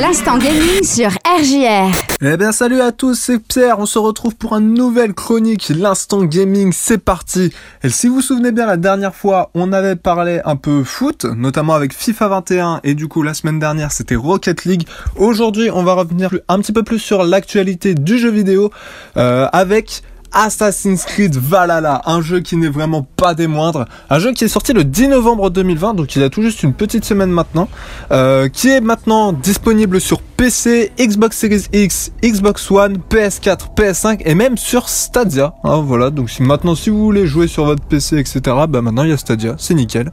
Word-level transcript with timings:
L'instant 0.00 0.38
gaming 0.38 0.84
sur 0.84 1.08
RJR. 1.26 1.90
Eh 2.20 2.36
bien 2.36 2.52
salut 2.52 2.80
à 2.80 2.92
tous, 2.92 3.14
c'est 3.14 3.38
Pierre, 3.40 3.80
on 3.80 3.86
se 3.86 3.98
retrouve 3.98 4.36
pour 4.36 4.54
une 4.54 4.74
nouvelle 4.74 5.12
chronique, 5.12 5.72
l'instant 5.74 6.22
gaming, 6.22 6.72
c'est 6.72 6.98
parti. 6.98 7.52
Et 7.82 7.88
si 7.88 8.06
vous 8.06 8.16
vous 8.16 8.20
souvenez 8.20 8.52
bien, 8.52 8.66
la 8.66 8.76
dernière 8.76 9.14
fois, 9.14 9.50
on 9.54 9.72
avait 9.72 9.96
parlé 9.96 10.40
un 10.44 10.54
peu 10.54 10.84
foot, 10.84 11.24
notamment 11.24 11.74
avec 11.74 11.92
FIFA 11.92 12.28
21, 12.28 12.80
et 12.84 12.94
du 12.94 13.08
coup 13.08 13.22
la 13.22 13.34
semaine 13.34 13.58
dernière 13.58 13.90
c'était 13.90 14.14
Rocket 14.14 14.64
League. 14.66 14.86
Aujourd'hui 15.16 15.68
on 15.72 15.82
va 15.82 15.94
revenir 15.94 16.30
un 16.48 16.60
petit 16.60 16.72
peu 16.72 16.84
plus 16.84 17.00
sur 17.00 17.24
l'actualité 17.24 17.94
du 17.94 18.18
jeu 18.18 18.30
vidéo, 18.30 18.70
euh, 19.16 19.48
avec 19.52 20.02
Assassin's 20.32 21.04
Creed 21.04 21.36
Valhalla, 21.36 22.02
un 22.06 22.20
jeu 22.20 22.40
qui 22.40 22.56
n'est 22.56 22.68
vraiment 22.68 23.06
pas 23.16 23.34
des 23.34 23.46
moindres, 23.46 23.86
un 24.10 24.18
jeu 24.18 24.32
qui 24.32 24.44
est 24.44 24.48
sorti 24.48 24.72
le 24.72 24.84
10 24.84 25.08
novembre 25.08 25.50
2020, 25.50 25.94
donc 25.94 26.14
il 26.16 26.22
a 26.22 26.30
tout 26.30 26.42
juste 26.42 26.62
une 26.62 26.74
petite 26.74 27.04
semaine 27.04 27.30
maintenant, 27.30 27.68
euh, 28.10 28.48
qui 28.48 28.68
est 28.68 28.80
maintenant 28.80 29.32
disponible 29.32 30.00
sur 30.00 30.20
PC, 30.38 30.92
Xbox 31.00 31.36
Series 31.36 31.64
X, 31.72 32.12
Xbox 32.22 32.70
One, 32.70 32.98
PS4, 33.10 33.74
PS5 33.76 34.22
et 34.24 34.36
même 34.36 34.56
sur 34.56 34.88
Stadia. 34.88 35.54
Hein, 35.64 35.80
voilà, 35.84 36.10
donc 36.10 36.30
si 36.30 36.44
maintenant 36.44 36.76
si 36.76 36.90
vous 36.90 37.02
voulez 37.02 37.26
jouer 37.26 37.48
sur 37.48 37.64
votre 37.64 37.82
PC, 37.82 38.18
etc., 38.18 38.40
bah 38.68 38.80
maintenant 38.80 39.02
il 39.02 39.10
y 39.10 39.12
a 39.12 39.16
Stadia, 39.16 39.56
c'est 39.58 39.74
nickel. 39.74 40.12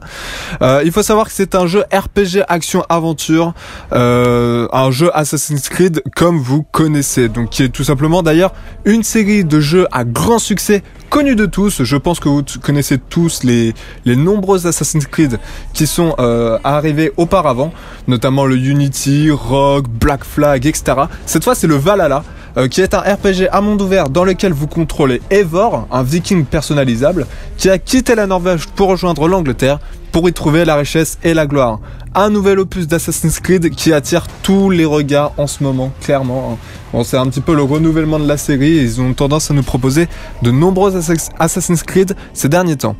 Euh, 0.62 0.82
il 0.84 0.90
faut 0.90 1.04
savoir 1.04 1.26
que 1.26 1.32
c'est 1.32 1.54
un 1.54 1.68
jeu 1.68 1.84
RPG 1.92 2.42
action 2.48 2.84
aventure, 2.88 3.54
euh, 3.92 4.66
un 4.72 4.90
jeu 4.90 5.16
Assassin's 5.16 5.68
Creed 5.68 6.02
comme 6.16 6.38
vous 6.38 6.64
connaissez, 6.64 7.28
donc 7.28 7.50
qui 7.50 7.62
est 7.62 7.68
tout 7.68 7.84
simplement 7.84 8.24
d'ailleurs 8.24 8.52
une 8.84 9.04
série 9.04 9.44
de 9.44 9.60
jeux 9.60 9.86
à 9.92 10.02
grand 10.06 10.38
succès 10.38 10.82
connu 11.10 11.36
de 11.36 11.46
tous. 11.46 11.82
Je 11.82 11.96
pense 11.96 12.20
que 12.20 12.28
vous 12.28 12.42
connaissez 12.62 12.98
tous 12.98 13.42
les, 13.44 13.74
nombreux 14.04 14.66
Assassin's 14.66 15.06
Creed 15.06 15.38
qui 15.72 15.86
sont 15.86 16.14
euh, 16.18 16.58
arrivés 16.64 17.12
auparavant, 17.16 17.72
notamment 18.06 18.44
le 18.44 18.56
Unity, 18.56 19.30
Rogue, 19.30 19.88
Black 19.88 20.24
Flag, 20.24 20.66
etc. 20.66 21.02
Cette 21.26 21.44
fois, 21.44 21.54
c'est 21.54 21.66
le 21.66 21.76
Valhalla. 21.76 22.24
Euh, 22.58 22.68
qui 22.68 22.80
est 22.80 22.94
un 22.94 23.00
RPG 23.00 23.48
à 23.52 23.60
monde 23.60 23.82
ouvert 23.82 24.08
dans 24.08 24.24
lequel 24.24 24.54
vous 24.54 24.66
contrôlez 24.66 25.20
Eivor, 25.30 25.86
un 25.90 26.02
viking 26.02 26.46
personnalisable, 26.46 27.26
qui 27.58 27.68
a 27.68 27.78
quitté 27.78 28.14
la 28.14 28.26
Norvège 28.26 28.66
pour 28.66 28.88
rejoindre 28.88 29.28
l'Angleterre 29.28 29.78
pour 30.10 30.26
y 30.30 30.32
trouver 30.32 30.64
la 30.64 30.76
richesse 30.76 31.18
et 31.22 31.34
la 31.34 31.46
gloire. 31.46 31.80
Un 32.14 32.30
nouvel 32.30 32.58
opus 32.58 32.86
d'Assassin's 32.86 33.40
Creed 33.40 33.68
qui 33.74 33.92
attire 33.92 34.26
tous 34.42 34.70
les 34.70 34.86
regards 34.86 35.32
en 35.36 35.46
ce 35.46 35.62
moment, 35.62 35.92
clairement. 36.00 36.52
Hein. 36.52 36.58
Bon, 36.94 37.04
c'est 37.04 37.18
un 37.18 37.26
petit 37.26 37.42
peu 37.42 37.54
le 37.54 37.62
renouvellement 37.62 38.18
de 38.18 38.26
la 38.26 38.38
série. 38.38 38.76
Ils 38.76 39.02
ont 39.02 39.12
tendance 39.12 39.50
à 39.50 39.54
nous 39.54 39.62
proposer 39.62 40.08
de 40.40 40.50
nombreux 40.50 40.94
Assassin's 41.38 41.82
Creed 41.82 42.16
ces 42.32 42.48
derniers 42.48 42.76
temps. 42.76 42.96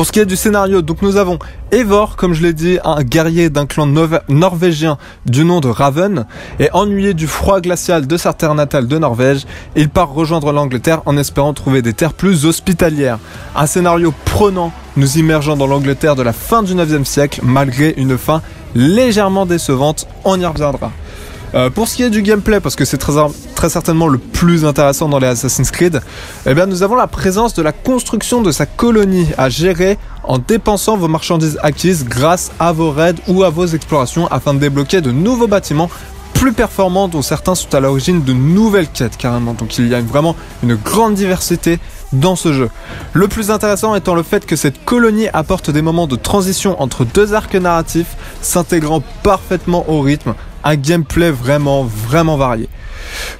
Pour 0.00 0.06
ce 0.06 0.12
qui 0.12 0.20
est 0.20 0.24
du 0.24 0.36
scénario, 0.36 0.80
donc 0.80 1.02
nous 1.02 1.18
avons 1.18 1.38
Eivor, 1.72 2.16
comme 2.16 2.32
je 2.32 2.40
l'ai 2.40 2.54
dit, 2.54 2.78
un 2.84 3.02
guerrier 3.02 3.50
d'un 3.50 3.66
clan 3.66 3.86
norvégien 4.30 4.96
du 5.26 5.44
nom 5.44 5.60
de 5.60 5.68
Raven, 5.68 6.24
et 6.58 6.70
ennuyé 6.72 7.12
du 7.12 7.26
froid 7.26 7.60
glacial 7.60 8.06
de 8.06 8.16
sa 8.16 8.32
terre 8.32 8.54
natale 8.54 8.88
de 8.88 8.96
Norvège, 8.96 9.44
il 9.76 9.90
part 9.90 10.08
rejoindre 10.14 10.52
l'Angleterre 10.52 11.02
en 11.04 11.18
espérant 11.18 11.52
trouver 11.52 11.82
des 11.82 11.92
terres 11.92 12.14
plus 12.14 12.46
hospitalières. 12.46 13.18
Un 13.54 13.66
scénario 13.66 14.14
prenant, 14.24 14.72
nous 14.96 15.18
immergeant 15.18 15.58
dans 15.58 15.66
l'Angleterre 15.66 16.16
de 16.16 16.22
la 16.22 16.32
fin 16.32 16.62
du 16.62 16.74
9e 16.74 17.04
siècle, 17.04 17.40
malgré 17.44 17.92
une 17.98 18.16
fin 18.16 18.40
légèrement 18.74 19.44
décevante, 19.44 20.06
on 20.24 20.40
y 20.40 20.46
reviendra. 20.46 20.92
Euh, 21.54 21.70
pour 21.70 21.88
ce 21.88 21.96
qui 21.96 22.02
est 22.02 22.10
du 22.10 22.22
gameplay, 22.22 22.60
parce 22.60 22.76
que 22.76 22.84
c'est 22.84 22.98
très, 22.98 23.68
certainement 23.68 24.06
le 24.08 24.18
plus 24.18 24.64
intéressant 24.64 25.08
dans 25.08 25.18
les 25.18 25.26
Assassin's 25.26 25.70
Creed, 25.70 26.00
eh 26.46 26.54
bien 26.54 26.66
nous 26.66 26.82
avons 26.82 26.94
la 26.94 27.06
présence 27.06 27.54
de 27.54 27.62
la 27.62 27.72
construction 27.72 28.40
de 28.42 28.52
sa 28.52 28.66
colonie 28.66 29.28
à 29.36 29.48
gérer 29.48 29.98
en 30.22 30.38
dépensant 30.38 30.96
vos 30.96 31.08
marchandises 31.08 31.58
acquises 31.62 32.04
grâce 32.04 32.52
à 32.60 32.72
vos 32.72 32.92
raids 32.92 33.14
ou 33.26 33.42
à 33.42 33.50
vos 33.50 33.66
explorations 33.66 34.28
afin 34.28 34.54
de 34.54 34.60
débloquer 34.60 35.00
de 35.00 35.10
nouveaux 35.10 35.48
bâtiments 35.48 35.90
plus 36.34 36.52
performants 36.52 37.08
dont 37.08 37.20
certains 37.20 37.54
sont 37.54 37.74
à 37.74 37.80
l'origine 37.80 38.22
de 38.22 38.32
nouvelles 38.32 38.88
quêtes 38.88 39.18
carrément. 39.18 39.52
Donc 39.52 39.76
il 39.76 39.88
y 39.88 39.94
a 39.94 40.00
vraiment 40.00 40.36
une 40.62 40.74
grande 40.74 41.14
diversité 41.14 41.78
dans 42.12 42.34
ce 42.34 42.52
jeu. 42.52 42.70
Le 43.12 43.28
plus 43.28 43.50
intéressant 43.50 43.94
étant 43.94 44.14
le 44.14 44.22
fait 44.22 44.46
que 44.46 44.56
cette 44.56 44.84
colonie 44.84 45.28
apporte 45.32 45.70
des 45.70 45.82
moments 45.82 46.06
de 46.06 46.16
transition 46.16 46.80
entre 46.80 47.04
deux 47.04 47.34
arcs 47.34 47.54
narratifs 47.54 48.16
s'intégrant 48.40 49.02
parfaitement 49.22 49.84
au 49.88 50.00
rythme 50.00 50.34
un 50.64 50.76
gameplay 50.76 51.30
vraiment, 51.30 51.84
vraiment 51.84 52.36
varié. 52.36 52.68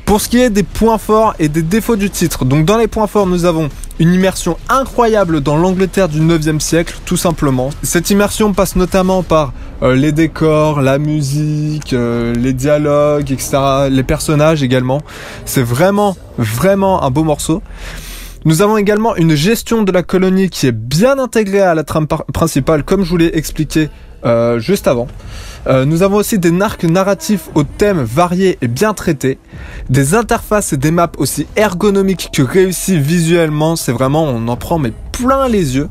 Pour 0.04 0.20
ce 0.20 0.28
qui 0.28 0.38
est 0.38 0.50
des 0.50 0.62
points 0.62 0.98
forts 0.98 1.34
et 1.38 1.48
des 1.48 1.62
défauts 1.62 1.96
du 1.96 2.10
titre, 2.10 2.44
donc 2.44 2.64
dans 2.64 2.76
les 2.76 2.88
points 2.88 3.06
forts, 3.06 3.26
nous 3.26 3.44
avons 3.44 3.68
une 3.98 4.12
immersion 4.12 4.56
incroyable 4.68 5.40
dans 5.40 5.56
l'Angleterre 5.56 6.08
du 6.08 6.20
9e 6.20 6.58
siècle, 6.58 6.96
tout 7.04 7.16
simplement. 7.16 7.70
Cette 7.82 8.10
immersion 8.10 8.52
passe 8.52 8.74
notamment 8.74 9.22
par 9.22 9.52
euh, 9.82 9.94
les 9.94 10.12
décors, 10.12 10.80
la 10.80 10.98
musique, 10.98 11.92
euh, 11.92 12.34
les 12.34 12.52
dialogues, 12.52 13.30
etc., 13.30 13.58
les 13.90 14.02
personnages 14.02 14.62
également. 14.62 15.00
C'est 15.44 15.62
vraiment, 15.62 16.16
vraiment 16.38 17.02
un 17.02 17.10
beau 17.10 17.24
morceau. 17.24 17.62
Nous 18.46 18.62
avons 18.62 18.78
également 18.78 19.16
une 19.16 19.34
gestion 19.34 19.82
de 19.82 19.92
la 19.92 20.02
colonie 20.02 20.48
qui 20.48 20.66
est 20.66 20.72
bien 20.72 21.18
intégrée 21.18 21.60
à 21.60 21.74
la 21.74 21.84
trame 21.84 22.06
principale, 22.06 22.84
comme 22.84 23.04
je 23.04 23.10
vous 23.10 23.18
l'ai 23.18 23.36
expliqué 23.36 23.90
euh, 24.24 24.58
juste 24.58 24.88
avant. 24.88 25.08
Euh, 25.66 25.84
nous 25.84 26.02
avons 26.02 26.16
aussi 26.16 26.38
des 26.38 26.58
arcs 26.62 26.84
narratifs 26.84 27.50
aux 27.54 27.64
thèmes 27.64 28.02
variés 28.02 28.56
et 28.62 28.68
bien 28.68 28.94
traités, 28.94 29.38
des 29.90 30.14
interfaces 30.14 30.72
et 30.72 30.78
des 30.78 30.90
maps 30.90 31.12
aussi 31.18 31.46
ergonomiques 31.54 32.30
que 32.32 32.40
réussis 32.40 32.98
visuellement. 32.98 33.76
C'est 33.76 33.92
vraiment, 33.92 34.24
on 34.24 34.48
en 34.48 34.56
prend 34.56 34.78
mais 34.78 34.92
plein 35.12 35.46
les 35.46 35.76
yeux 35.76 35.90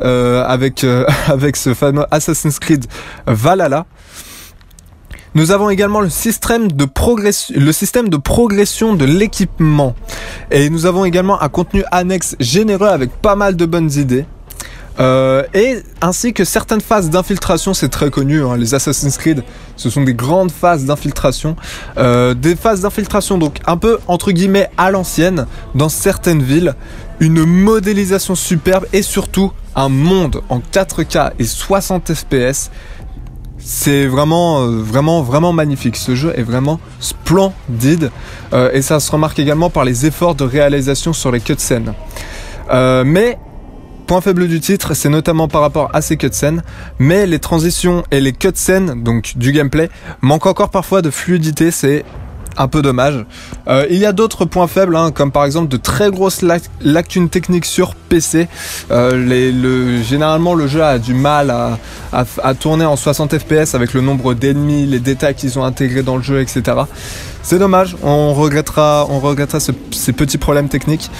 euh, 0.00 0.44
avec 0.44 0.86
avec 1.28 1.56
ce 1.56 1.74
fameux 1.74 2.04
Assassin's 2.12 2.60
Creed 2.60 2.86
Valhalla. 3.26 3.86
Nous 5.38 5.52
avons 5.52 5.70
également 5.70 6.00
le 6.00 6.10
système 6.10 6.66
de 6.66 6.84
progression, 6.84 8.96
de 8.96 9.04
l'équipement. 9.04 9.94
Et 10.50 10.68
nous 10.68 10.84
avons 10.84 11.04
également 11.04 11.40
un 11.40 11.48
contenu 11.48 11.84
annexe 11.92 12.34
généreux 12.40 12.88
avec 12.88 13.12
pas 13.22 13.36
mal 13.36 13.54
de 13.54 13.64
bonnes 13.64 13.92
idées. 13.92 14.24
Euh, 14.98 15.44
et 15.54 15.76
ainsi 16.00 16.32
que 16.32 16.42
certaines 16.42 16.80
phases 16.80 17.08
d'infiltration, 17.08 17.72
c'est 17.72 17.88
très 17.88 18.10
connu, 18.10 18.42
hein, 18.42 18.56
les 18.56 18.74
Assassin's 18.74 19.16
Creed, 19.16 19.44
ce 19.76 19.90
sont 19.90 20.02
des 20.02 20.12
grandes 20.12 20.50
phases 20.50 20.86
d'infiltration, 20.86 21.54
euh, 21.98 22.34
des 22.34 22.56
phases 22.56 22.80
d'infiltration 22.80 23.38
donc 23.38 23.60
un 23.64 23.76
peu 23.76 24.00
entre 24.08 24.32
guillemets 24.32 24.68
à 24.76 24.90
l'ancienne 24.90 25.46
dans 25.76 25.88
certaines 25.88 26.42
villes, 26.42 26.74
une 27.20 27.44
modélisation 27.44 28.34
superbe 28.34 28.86
et 28.92 29.02
surtout 29.02 29.52
un 29.76 29.88
monde 29.88 30.40
en 30.48 30.58
4K 30.58 31.30
et 31.38 31.44
60 31.44 32.12
FPS. 32.12 32.72
C'est 33.58 34.06
vraiment, 34.06 34.62
euh, 34.62 34.78
vraiment, 34.80 35.22
vraiment 35.22 35.52
magnifique. 35.52 35.96
Ce 35.96 36.14
jeu 36.14 36.32
est 36.36 36.42
vraiment 36.42 36.80
splendide 37.00 38.10
euh, 38.52 38.70
et 38.72 38.82
ça 38.82 39.00
se 39.00 39.10
remarque 39.10 39.38
également 39.38 39.70
par 39.70 39.84
les 39.84 40.06
efforts 40.06 40.34
de 40.34 40.44
réalisation 40.44 41.12
sur 41.12 41.30
les 41.30 41.40
cutscenes. 41.40 41.94
Euh, 42.70 43.04
mais 43.04 43.38
Point 44.08 44.22
faible 44.22 44.48
du 44.48 44.58
titre, 44.58 44.94
c'est 44.94 45.10
notamment 45.10 45.48
par 45.48 45.60
rapport 45.60 45.90
à 45.92 46.00
ces 46.00 46.16
cutscenes, 46.16 46.62
mais 46.98 47.26
les 47.26 47.38
transitions 47.40 48.04
et 48.10 48.22
les 48.22 48.32
cutscenes, 48.32 49.02
donc 49.02 49.36
du 49.36 49.52
gameplay, 49.52 49.90
manquent 50.22 50.46
encore 50.46 50.70
parfois 50.70 51.02
de 51.02 51.10
fluidité, 51.10 51.70
c'est 51.70 52.06
un 52.58 52.68
peu 52.68 52.82
dommage. 52.82 53.24
Euh, 53.68 53.86
il 53.88 53.98
y 53.98 54.06
a 54.06 54.12
d'autres 54.12 54.44
points 54.44 54.66
faibles, 54.66 54.96
hein, 54.96 55.12
comme 55.12 55.30
par 55.30 55.44
exemple 55.44 55.68
de 55.68 55.76
très 55.76 56.10
grosses 56.10 56.44
lacunes 56.82 57.28
techniques 57.28 57.64
sur 57.64 57.94
PC. 57.94 58.48
Euh, 58.90 60.02
généralement, 60.02 60.54
le 60.54 60.66
jeu 60.66 60.82
a 60.82 60.98
du 60.98 61.14
mal 61.14 61.54
à, 62.12 62.54
tourner 62.54 62.84
en 62.84 62.96
60 62.96 63.38
FPS 63.38 63.74
avec 63.74 63.94
le 63.94 64.00
nombre 64.00 64.34
d'ennemis, 64.34 64.86
les 64.86 64.98
détails 64.98 65.34
qu'ils 65.34 65.58
ont 65.58 65.64
intégrés 65.64 66.02
dans 66.02 66.16
le 66.16 66.22
jeu, 66.22 66.40
etc. 66.40 66.62
C'est 67.42 67.58
dommage, 67.58 67.96
on 68.02 68.34
regrettera, 68.34 69.06
on 69.08 69.20
regrettera 69.20 69.60
ces 69.60 70.12
petits 70.12 70.38
problèmes 70.38 70.68
techniques. 70.68 71.10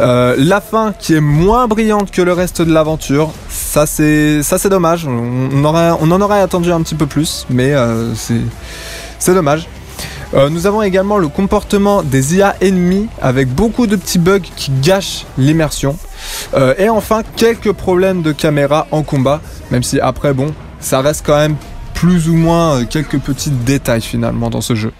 Euh, 0.00 0.34
la 0.38 0.60
fin 0.60 0.92
qui 0.98 1.14
est 1.14 1.20
moins 1.20 1.68
brillante 1.68 2.10
que 2.10 2.22
le 2.22 2.32
reste 2.32 2.62
de 2.62 2.72
l'aventure, 2.72 3.30
ça 3.48 3.86
c'est, 3.86 4.68
dommage. 4.68 5.06
On, 5.06 5.64
en 5.64 6.20
aurait 6.20 6.40
attendu 6.40 6.72
un 6.72 6.80
petit 6.80 6.94
peu 6.94 7.06
plus, 7.06 7.46
mais 7.50 7.74
c'est 9.18 9.34
dommage. 9.34 9.68
Euh, 10.34 10.50
nous 10.50 10.66
avons 10.66 10.82
également 10.82 11.18
le 11.18 11.28
comportement 11.28 12.02
des 12.02 12.36
IA 12.36 12.56
ennemis 12.60 13.08
avec 13.22 13.48
beaucoup 13.48 13.86
de 13.86 13.96
petits 13.96 14.18
bugs 14.18 14.40
qui 14.40 14.70
gâchent 14.82 15.24
l'immersion. 15.38 15.96
et 16.78 16.88
enfin 16.88 17.22
quelques 17.36 17.72
problèmes 17.72 18.22
de 18.22 18.32
caméra 18.32 18.86
en 18.90 19.02
combat, 19.02 19.40
même 19.70 19.82
si 19.82 20.00
après 20.00 20.32
bon, 20.32 20.52
ça 20.80 21.00
reste 21.00 21.24
quand 21.26 21.36
même 21.36 21.56
plus 21.94 22.28
ou 22.28 22.34
moins 22.34 22.84
quelques 22.84 23.18
petits 23.18 23.50
détails 23.50 24.02
finalement 24.02 24.50
dans 24.50 24.60
ce 24.60 24.74
jeu. 24.74 24.92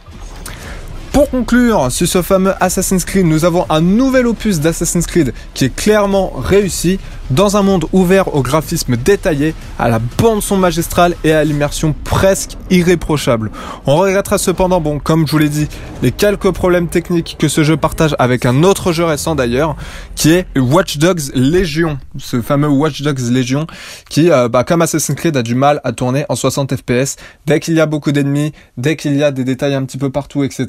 Pour 1.17 1.31
conclure 1.31 1.91
sur 1.91 2.07
ce 2.07 2.21
fameux 2.21 2.53
Assassin's 2.61 3.07
Creed, 3.07 3.25
nous 3.25 3.47
avons 3.47 3.65
un 3.71 3.81
nouvel 3.81 4.27
opus 4.27 4.61
d'Assassin's 4.61 5.07
Creed 5.07 5.33
qui 5.55 5.65
est 5.65 5.75
clairement 5.75 6.31
réussi. 6.37 6.99
Dans 7.31 7.57
un 7.57 7.63
monde 7.63 7.87
ouvert 7.93 8.35
au 8.35 8.43
graphisme 8.43 8.97
détaillé, 8.97 9.55
à 9.79 9.89
la 9.89 9.99
bande 9.99 10.43
son 10.43 10.57
magistrale 10.57 11.15
et 11.25 11.33
à 11.33 11.45
l'immersion 11.45 11.95
presque 12.05 12.57
irréprochable. 12.71 13.51
On 13.87 13.97
regrettera 13.97 14.39
cependant, 14.39 14.81
bon, 14.81 14.99
comme 14.99 15.27
je 15.27 15.33
vous 15.33 15.39
l'ai 15.39 15.49
dit, 15.49 15.69
les 16.03 16.13
quelques 16.13 16.51
problèmes 16.51 16.89
techniques 16.89 17.37
que 17.39 17.49
ce 17.49 17.65
jeu 17.65 17.77
partage 17.77 18.15
avec 18.19 18.47
un 18.47 18.63
autre 18.63 18.93
jeu 18.93 19.05
récent 19.05 19.35
d'ailleurs, 19.35 19.77
qui 20.15 20.31
est 20.31 20.47
Watch 20.57 20.99
Dogs 20.99 21.35
Legion, 21.35 21.99
ce 22.19 22.41
fameux 22.41 22.69
Watch 22.69 23.03
Dogs 23.03 23.31
Legion, 23.31 23.67
qui, 24.09 24.31
euh, 24.31 24.49
bah, 24.49 24.65
comme 24.65 24.83
Assassin's 24.83 25.17
Creed, 25.17 25.37
a 25.37 25.43
du 25.43 25.55
mal 25.55 25.81
à 25.85 25.93
tourner 25.93 26.25
en 26.29 26.37
60 26.37 26.75
fps 26.77 27.17
dès 27.47 27.61
qu'il 27.61 27.75
y 27.75 27.81
a 27.81 27.87
beaucoup 27.87 28.13
d'ennemis, 28.13 28.53
dès 28.77 28.97
qu'il 28.97 29.17
y 29.17 29.23
a 29.23 29.31
des 29.31 29.45
détails 29.45 29.75
un 29.75 29.85
petit 29.85 29.99
peu 29.99 30.11
partout, 30.11 30.45
etc. 30.45 30.67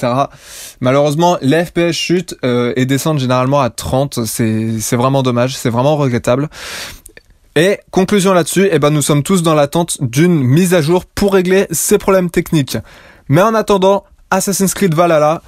Malheureusement, 0.81 1.37
les 1.41 1.65
FPS 1.65 1.93
chutent 1.93 2.35
euh, 2.43 2.73
et 2.75 2.85
descendent 2.85 3.19
généralement 3.19 3.61
à 3.61 3.69
30. 3.69 4.25
C'est 4.25 4.95
vraiment 4.95 5.23
dommage, 5.23 5.55
c'est 5.55 5.69
vraiment 5.69 5.97
regrettable. 5.97 6.46
Et 7.55 7.79
conclusion 7.89 8.33
là-dessus, 8.33 8.69
eh 8.71 8.77
ben 8.77 8.91
nous 8.91 9.01
sommes 9.01 9.23
tous 9.23 9.41
dans 9.41 9.55
l'attente 9.55 9.97
d'une 10.01 10.43
mise 10.43 10.75
à 10.75 10.81
jour 10.81 11.05
pour 11.05 11.33
régler 11.33 11.65
ces 11.71 11.97
problèmes 11.97 12.29
techniques. 12.29 12.77
Mais 13.29 13.41
en 13.41 13.55
attendant, 13.55 14.03
Assassin's 14.29 14.75
Creed 14.75 14.93
Valhalla, 14.93 15.41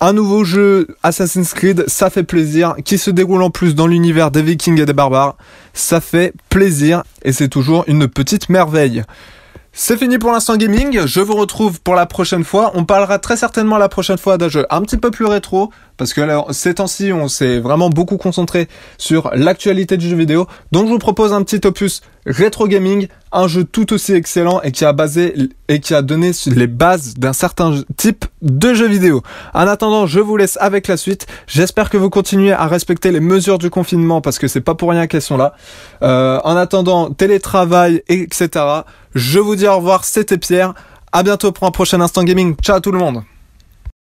un 0.00 0.12
nouveau 0.12 0.44
jeu 0.44 0.88
Assassin's 1.02 1.52
Creed, 1.52 1.84
ça 1.86 2.10
fait 2.10 2.24
plaisir, 2.24 2.74
qui 2.84 2.98
se 2.98 3.10
déroule 3.10 3.42
en 3.42 3.50
plus 3.50 3.74
dans 3.74 3.86
l'univers 3.86 4.30
des 4.30 4.42
Vikings 4.42 4.80
et 4.80 4.86
des 4.86 4.92
barbares, 4.92 5.36
ça 5.72 6.00
fait 6.00 6.32
plaisir 6.48 7.02
et 7.22 7.32
c'est 7.32 7.48
toujours 7.48 7.84
une 7.88 8.08
petite 8.08 8.48
merveille. 8.48 9.04
C'est 9.76 9.98
fini 9.98 10.18
pour 10.18 10.30
l'instant 10.30 10.56
gaming, 10.56 11.04
je 11.04 11.20
vous 11.20 11.34
retrouve 11.34 11.80
pour 11.80 11.96
la 11.96 12.06
prochaine 12.06 12.44
fois. 12.44 12.70
On 12.74 12.84
parlera 12.84 13.18
très 13.18 13.36
certainement 13.36 13.76
la 13.76 13.88
prochaine 13.88 14.18
fois 14.18 14.38
d'un 14.38 14.48
jeu 14.48 14.64
un 14.70 14.82
petit 14.82 14.96
peu 14.96 15.10
plus 15.10 15.26
rétro, 15.26 15.70
parce 15.96 16.12
que 16.12 16.20
alors, 16.20 16.52
ces 16.52 16.74
temps-ci, 16.74 17.12
on 17.12 17.28
s'est 17.28 17.58
vraiment 17.60 17.88
beaucoup 17.88 18.16
concentré 18.16 18.68
sur 18.98 19.30
l'actualité 19.34 19.96
du 19.96 20.08
jeu 20.08 20.16
vidéo. 20.16 20.46
Donc 20.72 20.86
je 20.86 20.92
vous 20.92 20.98
propose 20.98 21.32
un 21.32 21.42
petit 21.42 21.64
opus 21.66 22.00
rétro 22.26 22.66
gaming, 22.66 23.06
un 23.32 23.46
jeu 23.46 23.64
tout 23.64 23.92
aussi 23.92 24.12
excellent 24.12 24.60
et 24.62 24.72
qui 24.72 24.84
a 24.84 24.92
basé 24.92 25.34
et 25.68 25.80
qui 25.80 25.94
a 25.94 26.02
donné 26.02 26.32
les 26.46 26.66
bases 26.66 27.14
d'un 27.14 27.32
certain 27.32 27.82
type 27.96 28.24
de 28.42 28.74
jeu 28.74 28.88
vidéo. 28.88 29.22
En 29.52 29.66
attendant, 29.68 30.06
je 30.06 30.20
vous 30.20 30.36
laisse 30.36 30.58
avec 30.60 30.88
la 30.88 30.96
suite. 30.96 31.26
J'espère 31.46 31.90
que 31.90 31.96
vous 31.96 32.10
continuez 32.10 32.52
à 32.52 32.66
respecter 32.66 33.12
les 33.12 33.20
mesures 33.20 33.58
du 33.58 33.70
confinement 33.70 34.20
parce 34.20 34.38
que 34.38 34.48
c'est 34.48 34.60
pas 34.60 34.74
pour 34.74 34.90
rien 34.90 35.06
qu'elles 35.06 35.22
sont 35.22 35.36
là. 35.36 35.54
Euh, 36.02 36.40
en 36.44 36.56
attendant, 36.56 37.10
télétravail, 37.10 38.02
etc. 38.08 38.48
Je 39.14 39.38
vous 39.38 39.54
dis 39.54 39.66
au 39.66 39.76
revoir, 39.76 40.04
c'était 40.04 40.38
Pierre. 40.38 40.74
À 41.12 41.22
bientôt 41.22 41.52
pour 41.52 41.68
un 41.68 41.70
prochain 41.70 42.00
instant 42.00 42.24
gaming. 42.24 42.56
Ciao 42.56 42.80
tout 42.80 42.90
le 42.90 42.98
monde. 42.98 43.22